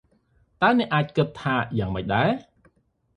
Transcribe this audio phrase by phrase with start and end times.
[0.61, 2.29] តើអ្នកអាចគិតថាយ៉ាងម៉េចដែរ?